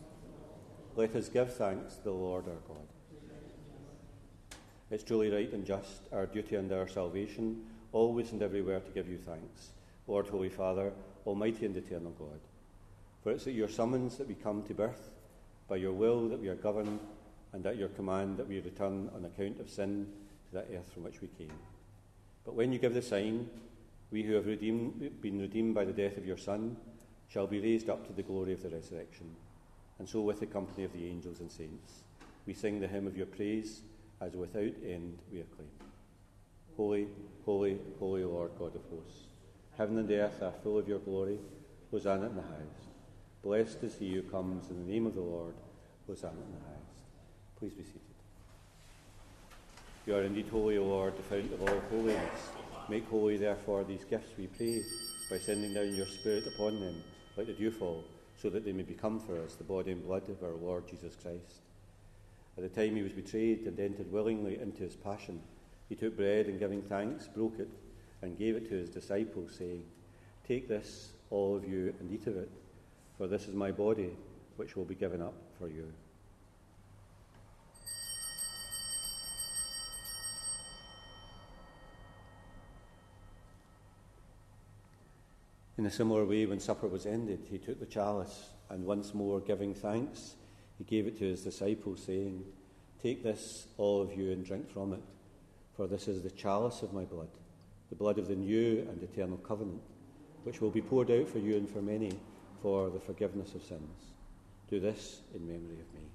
Let 0.96 1.14
us 1.14 1.28
give 1.28 1.54
thanks 1.54 1.96
to 1.96 2.04
the 2.04 2.12
Lord 2.12 2.46
our 2.48 2.74
God. 2.74 2.88
It's 4.90 5.04
truly 5.04 5.30
right 5.30 5.52
and 5.52 5.66
just, 5.66 6.08
our 6.10 6.24
duty 6.24 6.56
and 6.56 6.72
our 6.72 6.88
salvation, 6.88 7.66
always 7.92 8.32
and 8.32 8.42
everywhere 8.42 8.80
to 8.80 8.90
give 8.92 9.10
you 9.10 9.18
thanks, 9.18 9.72
Lord, 10.06 10.26
Holy 10.28 10.48
Father, 10.48 10.90
Almighty 11.26 11.66
and 11.66 11.76
eternal 11.76 12.12
God. 12.18 12.40
For 13.22 13.30
it's 13.30 13.46
at 13.46 13.52
your 13.52 13.68
summons 13.68 14.16
that 14.16 14.26
we 14.26 14.34
come 14.34 14.62
to 14.62 14.72
birth, 14.72 15.10
by 15.68 15.76
your 15.76 15.92
will 15.92 16.28
that 16.28 16.40
we 16.40 16.48
are 16.48 16.54
governed, 16.54 17.00
and 17.52 17.64
at 17.66 17.76
your 17.76 17.88
command 17.88 18.36
that 18.36 18.48
we 18.48 18.60
return 18.60 19.10
on 19.14 19.24
account 19.24 19.60
of 19.60 19.70
sin 19.70 20.06
to 20.48 20.54
that 20.54 20.68
earth 20.74 20.92
from 20.92 21.04
which 21.04 21.20
we 21.20 21.28
came. 21.38 21.52
But 22.44 22.54
when 22.54 22.72
you 22.72 22.78
give 22.78 22.94
the 22.94 23.02
sign, 23.02 23.48
we 24.10 24.22
who 24.22 24.34
have 24.34 24.46
redeemed, 24.46 25.20
been 25.20 25.40
redeemed 25.40 25.74
by 25.74 25.84
the 25.84 25.92
death 25.92 26.16
of 26.16 26.26
your 26.26 26.36
Son 26.36 26.76
shall 27.28 27.46
be 27.46 27.60
raised 27.60 27.88
up 27.88 28.06
to 28.06 28.12
the 28.12 28.22
glory 28.22 28.52
of 28.52 28.62
the 28.62 28.68
resurrection. 28.68 29.34
And 29.98 30.08
so, 30.08 30.20
with 30.20 30.40
the 30.40 30.46
company 30.46 30.84
of 30.84 30.92
the 30.92 31.06
angels 31.06 31.40
and 31.40 31.50
saints, 31.50 32.02
we 32.46 32.54
sing 32.54 32.80
the 32.80 32.88
hymn 32.88 33.06
of 33.06 33.16
your 33.16 33.26
praise 33.26 33.82
as 34.20 34.34
without 34.34 34.72
end 34.86 35.18
we 35.32 35.40
acclaim. 35.40 35.68
Holy, 36.76 37.08
holy, 37.44 37.78
holy 37.98 38.24
Lord 38.24 38.50
God 38.58 38.74
of 38.74 38.82
hosts, 38.90 39.28
heaven 39.78 39.98
and 39.98 40.10
earth 40.10 40.42
are 40.42 40.52
full 40.62 40.78
of 40.78 40.88
your 40.88 40.98
glory. 40.98 41.38
Hosanna 41.90 42.26
in 42.26 42.36
the 42.36 42.42
highest. 42.42 42.93
Blessed 43.44 43.82
is 43.82 43.94
he 43.98 44.14
who 44.14 44.22
comes 44.22 44.70
in 44.70 44.86
the 44.86 44.90
name 44.90 45.04
of 45.04 45.14
the 45.14 45.20
Lord. 45.20 45.52
Hosanna 46.06 46.32
in 46.32 46.52
the 46.52 46.64
highest. 46.66 47.04
Please 47.58 47.74
be 47.74 47.84
seated. 47.84 48.00
You 50.06 50.16
are 50.16 50.22
indeed 50.22 50.48
holy, 50.50 50.78
O 50.78 50.84
Lord, 50.84 51.14
the 51.14 51.22
fount 51.22 51.52
of 51.52 51.60
all 51.60 51.80
holiness. 51.90 52.48
Make 52.88 53.06
holy, 53.08 53.36
therefore, 53.36 53.84
these 53.84 54.04
gifts, 54.04 54.30
we 54.38 54.46
pray, 54.46 54.82
by 55.28 55.38
sending 55.38 55.74
down 55.74 55.94
your 55.94 56.06
Spirit 56.06 56.46
upon 56.46 56.80
them 56.80 57.02
like 57.36 57.46
the 57.46 57.52
dewfall, 57.52 58.04
so 58.40 58.48
that 58.48 58.64
they 58.64 58.72
may 58.72 58.82
become 58.82 59.20
for 59.20 59.38
us 59.38 59.54
the 59.56 59.64
body 59.64 59.92
and 59.92 60.06
blood 60.06 60.26
of 60.30 60.42
our 60.42 60.54
Lord 60.54 60.88
Jesus 60.88 61.14
Christ. 61.14 61.60
At 62.56 62.62
the 62.62 62.80
time 62.80 62.96
he 62.96 63.02
was 63.02 63.12
betrayed 63.12 63.66
and 63.66 63.78
entered 63.78 64.10
willingly 64.10 64.58
into 64.58 64.84
his 64.84 64.96
passion, 64.96 65.42
he 65.90 65.96
took 65.96 66.16
bread 66.16 66.46
and 66.46 66.58
giving 66.58 66.80
thanks, 66.80 67.28
broke 67.28 67.58
it, 67.58 67.68
and 68.22 68.38
gave 68.38 68.56
it 68.56 68.70
to 68.70 68.74
his 68.74 68.88
disciples, 68.88 69.54
saying, 69.58 69.84
Take 70.48 70.66
this, 70.66 71.10
all 71.28 71.56
of 71.56 71.68
you, 71.68 71.94
and 72.00 72.10
eat 72.10 72.26
of 72.26 72.36
it, 72.38 72.50
for 73.16 73.26
this 73.26 73.46
is 73.46 73.54
my 73.54 73.70
body, 73.70 74.10
which 74.56 74.76
will 74.76 74.84
be 74.84 74.94
given 74.94 75.22
up 75.22 75.34
for 75.58 75.68
you. 75.68 75.92
In 85.76 85.86
a 85.86 85.90
similar 85.90 86.24
way, 86.24 86.46
when 86.46 86.60
supper 86.60 86.86
was 86.86 87.04
ended, 87.04 87.40
he 87.50 87.58
took 87.58 87.78
the 87.80 87.86
chalice, 87.86 88.50
and 88.70 88.84
once 88.84 89.12
more 89.12 89.40
giving 89.40 89.74
thanks, 89.74 90.36
he 90.78 90.84
gave 90.84 91.06
it 91.06 91.18
to 91.18 91.24
his 91.24 91.42
disciples, 91.42 92.02
saying, 92.04 92.44
Take 93.02 93.22
this, 93.22 93.66
all 93.76 94.00
of 94.00 94.16
you, 94.16 94.30
and 94.30 94.44
drink 94.44 94.70
from 94.70 94.92
it, 94.92 95.02
for 95.76 95.86
this 95.86 96.08
is 96.08 96.22
the 96.22 96.30
chalice 96.30 96.82
of 96.82 96.92
my 96.92 97.04
blood, 97.04 97.28
the 97.90 97.96
blood 97.96 98.18
of 98.18 98.28
the 98.28 98.36
new 98.36 98.86
and 98.88 99.02
eternal 99.02 99.36
covenant, 99.38 99.82
which 100.44 100.60
will 100.60 100.70
be 100.70 100.80
poured 100.80 101.10
out 101.10 101.28
for 101.28 101.38
you 101.38 101.56
and 101.56 101.68
for 101.68 101.82
many 101.82 102.12
for 102.64 102.88
the 102.88 102.98
forgiveness 102.98 103.54
of 103.54 103.62
sins. 103.62 104.14
Do 104.70 104.80
this 104.80 105.20
in 105.34 105.46
memory 105.46 105.80
of 105.82 105.94
me. 105.94 106.08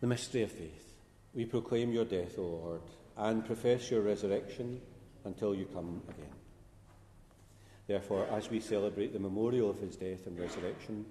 The 0.00 0.06
mystery 0.06 0.44
of 0.44 0.52
faith. 0.52 0.86
We 1.34 1.46
proclaim 1.46 1.90
your 1.90 2.04
death, 2.04 2.38
O 2.38 2.42
Lord, 2.42 2.82
and 3.16 3.44
profess 3.44 3.90
your 3.90 4.02
resurrection 4.02 4.80
until 5.24 5.52
you 5.52 5.64
come 5.64 6.00
again. 6.10 6.30
Therefore, 7.88 8.28
as 8.30 8.50
we 8.50 8.60
celebrate 8.60 9.12
the 9.12 9.18
memorial 9.18 9.68
of 9.68 9.80
his 9.80 9.96
death 9.96 10.28
and 10.28 10.38
resurrection, 10.38 11.04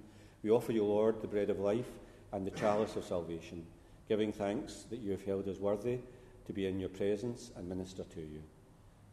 we 0.43 0.49
offer 0.49 0.71
you, 0.71 0.85
Lord, 0.85 1.21
the 1.21 1.27
bread 1.27 1.49
of 1.49 1.59
life 1.59 1.91
and 2.31 2.47
the 2.47 2.51
chalice 2.51 2.95
of 2.95 3.03
salvation, 3.03 3.65
giving 4.07 4.31
thanks 4.31 4.85
that 4.91 5.01
you 5.01 5.11
have 5.11 5.25
held 5.25 5.49
us 5.49 5.57
worthy 5.57 5.99
to 6.45 6.53
be 6.53 6.65
in 6.65 6.79
your 6.79 6.89
presence 6.89 7.51
and 7.55 7.67
minister 7.67 8.03
to 8.03 8.19
you. 8.19 8.41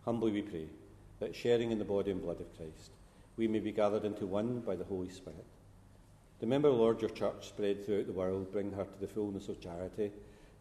Humbly 0.05 0.33
we 0.33 0.43
pray 0.43 0.67
that, 1.21 1.35
sharing 1.35 1.71
in 1.71 1.79
the 1.79 1.85
body 1.85 2.11
and 2.11 2.23
blood 2.23 2.41
of 2.41 2.57
Christ, 2.57 2.93
we 3.37 3.47
may 3.47 3.61
be 3.61 3.73
gathered 3.73 4.05
into 4.05 4.27
one 4.27 4.61
by 4.61 4.77
the 4.77 4.85
Holy 4.85 5.11
Spirit. 5.11 5.47
Remember, 6.41 6.71
Lord, 6.71 7.01
your 7.01 7.11
church 7.11 7.49
spread 7.49 7.85
throughout 7.85 8.07
the 8.07 8.13
world, 8.13 8.51
bring 8.51 8.73
her 8.73 8.85
to 8.85 9.01
the 9.01 9.07
fullness 9.07 9.49
of 9.49 9.61
charity, 9.61 10.11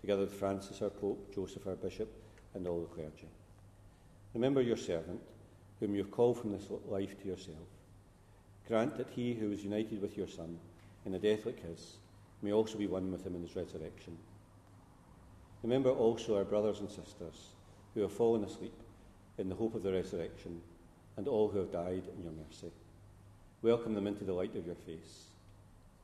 together 0.02 0.22
with 0.22 0.34
Francis 0.34 0.82
our 0.82 0.90
Pope, 0.90 1.34
Joseph 1.34 1.66
our 1.68 1.76
Bishop, 1.76 2.10
and 2.54 2.68
all 2.68 2.82
the 2.82 2.88
clergy. 2.88 3.30
Remember 4.34 4.62
your 4.62 4.78
servant 4.78 5.22
whom 5.80 5.96
you 5.96 6.04
have 6.04 6.12
called 6.12 6.38
from 6.38 6.52
this 6.52 6.68
life 6.88 7.20
to 7.22 7.28
yourself. 7.28 7.58
Grant 8.68 8.98
that 8.98 9.10
he 9.10 9.34
who 9.34 9.50
was 9.50 9.64
united 9.64 10.02
with 10.02 10.18
your 10.18 10.28
Son 10.28 10.60
in 11.06 11.16
a 11.16 11.20
death 11.20 11.46
like 11.46 11.66
his 11.66 11.98
may 12.42 12.52
also 12.52 12.78
be 12.78 12.88
one 12.88 13.12
with 13.12 13.26
him 13.26 13.36
in 13.36 13.42
his 13.42 13.56
resurrection. 13.56 14.18
Remember 15.64 15.90
also 15.90 16.38
our 16.38 16.46
brothers 16.46 16.80
and 16.80 16.90
sisters 16.90 17.50
who 17.94 18.02
have 18.02 18.14
fallen 18.14 18.44
asleep 18.44 18.74
in 19.38 19.50
the 19.50 19.56
hope 19.56 19.74
of 19.74 19.84
the 19.84 19.92
resurrection, 19.92 20.62
and 21.18 21.28
all 21.28 21.50
who 21.50 21.60
have 21.60 21.72
died 21.72 22.04
in 22.16 22.24
your 22.24 22.34
mercy. 22.34 22.72
Welcome 23.62 23.94
them 23.94 24.08
into 24.08 24.24
the 24.24 24.34
light 24.34 24.56
of 24.56 24.66
your 24.66 24.76
face. 24.76 25.30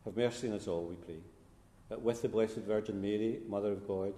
Have 0.06 0.18
mercy 0.18 0.50
on 0.50 0.56
us 0.56 0.68
all, 0.68 0.86
we 0.86 0.96
pray, 0.96 1.20
that 1.90 2.02
with 2.02 2.22
the 2.22 2.30
Blessed 2.30 2.58
Virgin 2.58 3.02
Mary, 3.02 3.40
Mother 3.48 3.74
of 3.74 3.88
God, 3.88 4.14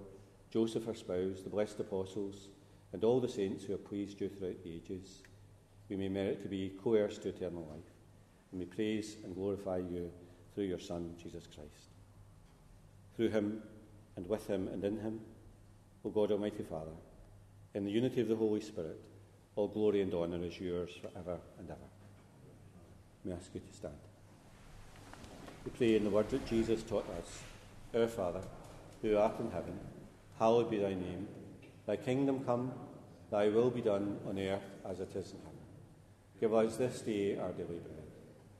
Joseph 0.51 0.85
her 0.85 0.93
spouse, 0.93 1.41
the 1.43 1.49
blessed 1.49 1.79
apostles, 1.79 2.47
and 2.93 3.03
all 3.03 3.19
the 3.19 3.27
saints 3.27 3.63
who 3.63 3.73
have 3.73 3.85
pleased 3.85 4.21
you 4.21 4.29
throughout 4.29 4.63
the 4.63 4.73
ages, 4.73 5.23
we 5.89 5.95
may 5.95 6.09
merit 6.09 6.41
to 6.41 6.47
be 6.47 6.73
co 6.83 6.93
heirs 6.93 7.17
to 7.19 7.29
eternal 7.29 7.67
life. 7.69 7.93
And 8.51 8.59
we 8.59 8.65
praise 8.65 9.17
and 9.23 9.35
glorify 9.35 9.77
you 9.77 10.11
through 10.53 10.65
your 10.65 10.79
Son, 10.79 11.13
Jesus 11.21 11.47
Christ. 11.47 11.91
Through 13.15 13.29
him, 13.29 13.61
and 14.17 14.27
with 14.27 14.47
him, 14.47 14.67
and 14.67 14.83
in 14.83 14.99
him, 14.99 15.21
O 16.03 16.09
God 16.09 16.31
Almighty 16.31 16.63
Father, 16.63 16.91
in 17.73 17.85
the 17.85 17.91
unity 17.91 18.19
of 18.19 18.27
the 18.27 18.35
Holy 18.35 18.59
Spirit, 18.59 18.99
all 19.55 19.67
glory 19.67 20.01
and 20.01 20.13
honour 20.13 20.43
is 20.43 20.59
yours 20.59 20.89
forever 20.99 21.39
and 21.59 21.69
ever. 21.69 21.79
May 23.23 23.33
I 23.33 23.35
ask 23.35 23.53
you 23.53 23.61
to 23.61 23.73
stand. 23.73 23.93
We 25.63 25.71
pray 25.71 25.95
in 25.95 26.03
the 26.03 26.09
words 26.09 26.31
that 26.31 26.47
Jesus 26.47 26.81
taught 26.83 27.07
us 27.19 27.41
Our 27.93 28.07
Father, 28.07 28.41
who 29.01 29.17
art 29.17 29.39
in 29.39 29.51
heaven, 29.51 29.79
hallowed 30.39 30.71
be 30.71 30.77
thy 30.77 30.95
name. 30.95 31.27
Thy 31.85 31.95
kingdom 31.95 32.43
come, 32.43 32.71
thy 33.29 33.49
will 33.49 33.69
be 33.69 33.81
done 33.81 34.17
on 34.27 34.39
earth 34.39 34.61
as 34.89 34.99
it 34.99 35.15
is 35.15 35.31
in 35.31 35.39
heaven. 35.39 35.59
Give 36.39 36.53
us 36.53 36.77
this 36.77 37.01
day 37.01 37.37
our 37.37 37.51
daily 37.51 37.79
bread, 37.79 38.07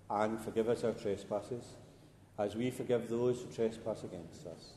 and 0.09 0.39
forgive 0.39 0.69
us 0.69 0.83
our 0.83 0.93
trespasses, 0.93 1.63
as 2.37 2.55
we 2.55 2.69
forgive 2.69 3.09
those 3.09 3.41
who 3.41 3.51
trespass 3.51 4.03
against 4.03 4.45
us. 4.45 4.76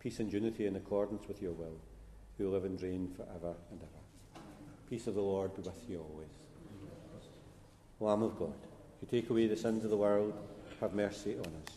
peace 0.00 0.20
and 0.20 0.32
unity 0.32 0.66
in 0.66 0.76
accordance 0.76 1.26
with 1.26 1.42
your 1.42 1.52
will, 1.52 1.76
who 2.36 2.50
live 2.50 2.64
and 2.64 2.80
reign 2.80 3.08
for 3.16 3.22
ever 3.34 3.54
and 3.70 3.80
ever. 3.80 4.42
Peace 4.88 5.06
of 5.06 5.14
the 5.14 5.20
Lord 5.20 5.54
be 5.54 5.62
with 5.62 5.88
you 5.88 6.00
always. 6.00 6.28
Lamb 8.00 8.22
of 8.22 8.38
God, 8.38 8.54
you 9.02 9.08
take 9.10 9.28
away 9.28 9.46
the 9.46 9.56
sins 9.56 9.84
of 9.84 9.90
the 9.90 9.96
world, 9.96 10.32
have 10.80 10.94
mercy 10.94 11.34
on 11.36 11.52
us. 11.66 11.74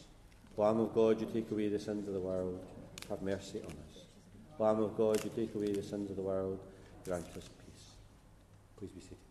Lamb 0.56 0.80
of 0.80 0.94
God, 0.94 1.20
you 1.20 1.28
take 1.34 1.50
away 1.52 1.68
the 1.68 1.80
sins 1.80 2.08
of 2.08 2.14
the 2.14 2.20
world, 2.20 2.64
have 3.10 3.22
mercy 3.22 3.60
on 3.60 3.72
us. 3.72 4.06
Lamb 4.60 4.82
of 4.82 4.96
God, 4.96 5.24
you 5.24 5.32
take 5.36 5.56
away 5.56 5.74
the 5.74 5.82
sins 5.82 6.12
of 6.12 6.16
the 6.16 6.22
world, 6.22 6.60
grant 7.04 7.26
us 7.36 7.50
peace. 7.66 7.86
Please 8.78 8.92
be 8.92 9.02
seated. 9.02 9.31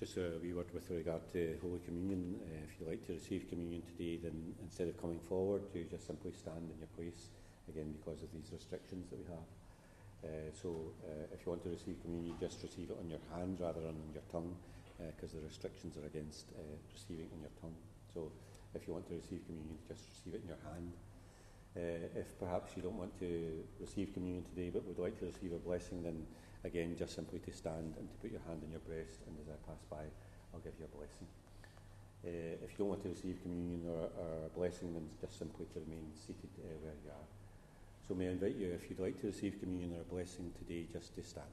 Just 0.00 0.16
a 0.16 0.40
wee 0.40 0.54
word 0.54 0.72
with 0.72 0.88
regard 0.88 1.28
to 1.36 1.60
Holy 1.60 1.78
Communion. 1.84 2.40
Uh, 2.40 2.64
if 2.64 2.80
you'd 2.80 2.88
like 2.88 3.04
to 3.06 3.12
receive 3.12 3.44
communion 3.50 3.82
today, 3.84 4.16
then 4.16 4.56
instead 4.64 4.88
of 4.88 4.96
coming 4.96 5.20
forward, 5.28 5.60
you 5.74 5.84
just 5.84 6.06
simply 6.06 6.32
stand 6.32 6.72
in 6.72 6.78
your 6.80 6.88
place, 6.96 7.28
again, 7.68 7.92
because 7.92 8.22
of 8.22 8.32
these 8.32 8.48
restrictions 8.48 9.10
that 9.10 9.20
we 9.20 9.28
have. 9.28 9.44
Uh, 10.24 10.48
so 10.56 10.96
uh, 11.04 11.28
if 11.36 11.44
you 11.44 11.52
want 11.52 11.62
to 11.64 11.68
receive 11.68 12.00
communion, 12.00 12.32
just 12.40 12.62
receive 12.62 12.88
it 12.88 12.96
on 12.96 13.12
your 13.12 13.20
hand 13.36 13.60
rather 13.60 13.84
than 13.84 13.92
on 13.92 14.08
your 14.16 14.24
tongue, 14.32 14.56
because 14.96 15.36
the 15.36 15.44
restrictions 15.44 16.00
are 16.00 16.06
against 16.08 16.48
receiving 16.96 17.28
on 17.36 17.44
your 17.44 17.52
tongue. 17.60 17.76
So 18.16 18.32
if 18.72 18.88
you 18.88 18.96
want 18.96 19.04
to 19.12 19.20
receive 19.20 19.44
communion, 19.44 19.76
just 19.84 20.00
receive 20.16 20.32
it 20.32 20.40
in 20.40 20.48
your 20.48 20.64
hand. 20.64 20.96
Uh, 21.76 22.08
if 22.16 22.40
perhaps 22.40 22.72
you 22.72 22.80
don't 22.80 22.96
want 22.96 23.12
to 23.20 23.68
receive 23.78 24.16
communion 24.16 24.48
today 24.48 24.72
but 24.72 24.80
would 24.88 24.98
like 24.98 25.20
to 25.20 25.28
receive 25.28 25.52
a 25.52 25.60
blessing, 25.60 26.00
then 26.02 26.24
Again, 26.64 26.94
just 26.98 27.14
simply 27.14 27.38
to 27.40 27.52
stand 27.52 27.94
and 27.98 28.08
to 28.10 28.16
put 28.20 28.30
your 28.30 28.42
hand 28.46 28.60
on 28.62 28.70
your 28.70 28.80
breast, 28.80 29.20
and 29.26 29.36
as 29.40 29.48
I 29.48 29.56
pass 29.66 29.80
by, 29.90 30.04
I'll 30.52 30.60
give 30.60 30.74
you 30.78 30.84
a 30.84 30.96
blessing. 30.96 31.26
Uh, 32.22 32.60
if 32.62 32.72
you 32.72 32.78
don't 32.78 32.88
want 32.88 33.02
to 33.02 33.08
receive 33.08 33.40
communion 33.42 33.88
or, 33.88 34.10
or 34.20 34.46
a 34.46 34.50
blessing, 34.50 34.92
then 34.92 35.08
just 35.20 35.38
simply 35.38 35.64
to 35.72 35.80
remain 35.80 36.12
seated 36.14 36.50
uh, 36.60 36.76
where 36.82 36.92
you 37.02 37.10
are. 37.10 37.26
So 38.06 38.14
may 38.14 38.28
I 38.28 38.32
invite 38.32 38.56
you, 38.56 38.72
if 38.72 38.90
you'd 38.90 39.00
like 39.00 39.18
to 39.22 39.28
receive 39.28 39.58
communion 39.58 39.94
or 39.96 40.02
a 40.02 40.04
blessing 40.04 40.52
today, 40.58 40.86
just 40.92 41.14
to 41.14 41.22
stand. 41.24 41.46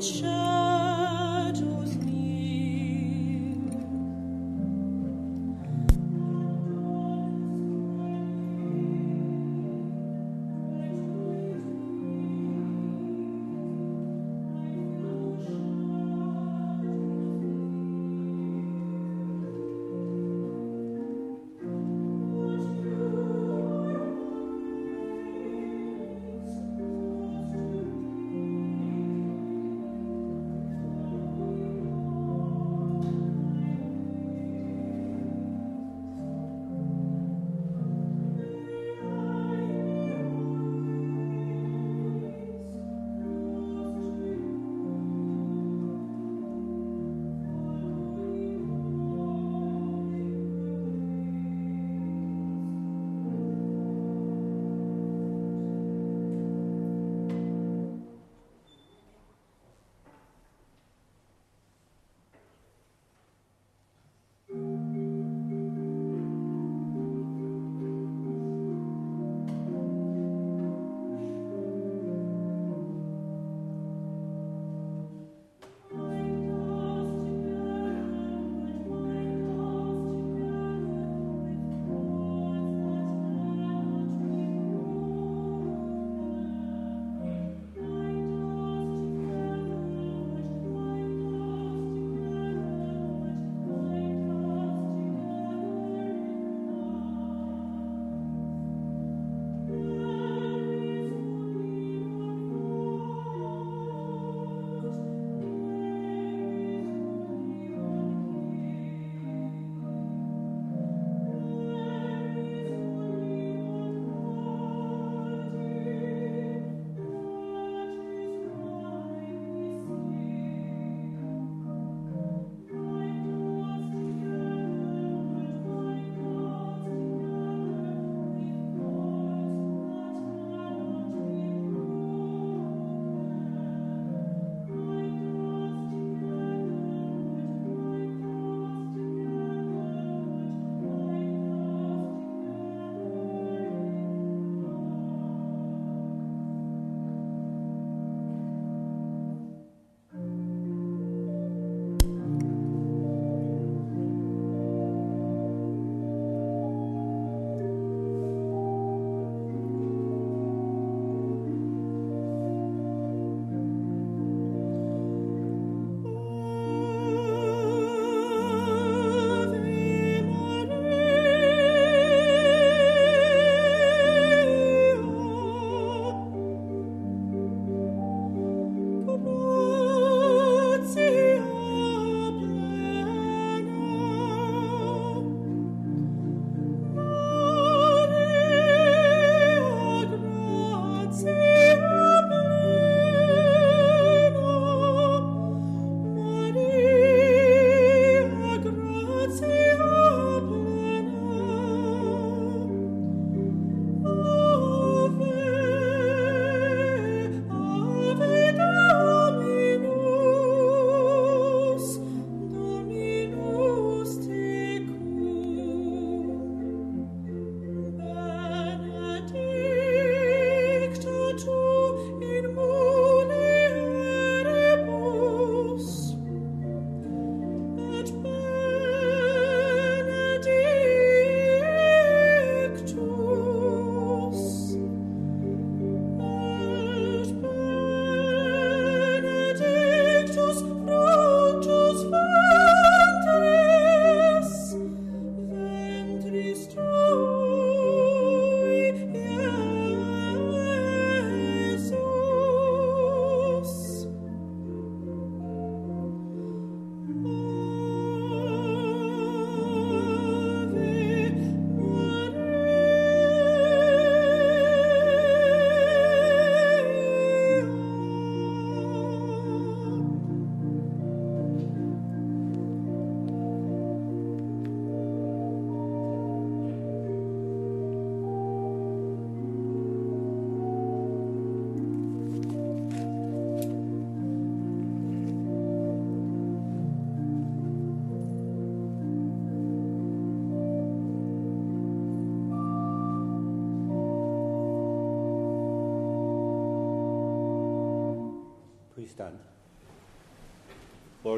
这 0.00 0.47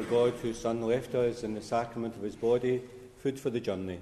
Lord 0.01 0.33
God, 0.33 0.39
whose 0.41 0.57
Son 0.57 0.81
left 0.81 1.13
us 1.13 1.43
in 1.43 1.53
the 1.53 1.61
sacrament 1.61 2.15
of 2.15 2.23
his 2.23 2.35
body, 2.35 2.81
food 3.21 3.39
for 3.39 3.51
the 3.51 3.59
journey, 3.59 3.99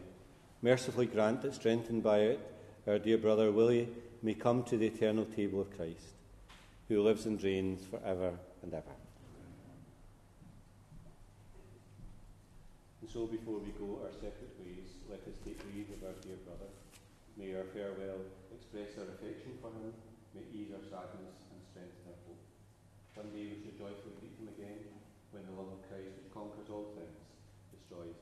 mercifully 0.61 1.07
grant 1.07 1.41
that, 1.41 1.53
strengthened 1.53 2.03
by 2.03 2.19
it, 2.19 2.39
our 2.87 2.99
dear 2.99 3.17
brother 3.17 3.51
Willie 3.51 3.89
may 4.23 4.33
come 4.33 4.63
to 4.63 4.77
the 4.77 4.87
eternal 4.87 5.25
table 5.25 5.59
of 5.59 5.75
Christ, 5.75 6.15
who 6.87 7.03
lives 7.03 7.25
and 7.25 7.43
reigns 7.43 7.83
for 7.85 7.99
ever 8.05 8.31
and 8.63 8.73
ever. 8.73 8.95
And 13.01 13.09
so, 13.09 13.27
before 13.27 13.59
we 13.59 13.75
go 13.75 13.99
our 14.05 14.13
separate 14.13 14.55
ways, 14.63 14.95
let 15.09 15.19
us 15.27 15.35
take 15.43 15.59
leave 15.75 15.91
of 15.99 16.07
our 16.07 16.15
dear 16.23 16.39
brother. 16.47 16.71
May 17.35 17.55
our 17.55 17.67
farewell 17.75 18.23
express 18.55 18.95
our 18.95 19.11
affection 19.19 19.59
for 19.59 19.67
him, 19.67 19.91
may 20.33 20.47
ease 20.55 20.71
our 20.71 20.85
sadness 20.87 21.43
and 21.51 21.59
strengthen 21.67 22.07
our 22.07 22.19
hope. 22.23 22.43
One 23.15 23.35
day 23.35 23.51
we 23.51 23.59
shall 23.59 23.75
joyfully 23.75 24.15
meet 24.23 24.39
him 24.39 24.47
again 24.55 24.79
when 25.31 25.45
the 25.45 25.53
love 25.53 25.69
of 25.69 25.88
conquers 26.39 26.71
all 26.71 26.87
things, 26.95 27.19
destroys 27.75 28.15